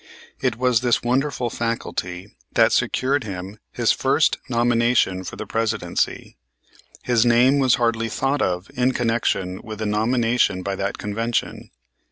It 0.41 0.55
was 0.57 0.81
this 0.81 1.03
wonderful 1.03 1.51
faculty 1.51 2.33
that 2.53 2.71
secured 2.73 3.23
him 3.23 3.59
his 3.71 3.91
first 3.91 4.39
nomination 4.49 5.23
for 5.23 5.35
the 5.35 5.45
Presidency. 5.45 6.37
His 7.03 7.23
name 7.23 7.59
was 7.59 7.75
hardly 7.75 8.09
thought 8.09 8.41
of 8.41 8.71
in 8.73 8.93
connection 8.93 9.61
with 9.63 9.77
the 9.77 9.85
nomination 9.85 10.63
by 10.63 10.75
that 10.77 10.97
convention. 10.97 11.69